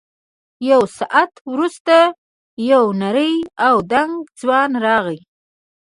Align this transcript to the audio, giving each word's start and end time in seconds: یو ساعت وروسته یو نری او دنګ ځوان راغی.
یو 0.69 0.81
ساعت 0.99 1.31
وروسته 1.51 1.95
یو 2.71 2.83
نری 3.01 3.33
او 3.67 3.75
دنګ 3.91 4.13
ځوان 4.39 4.71
راغی. 4.85 5.19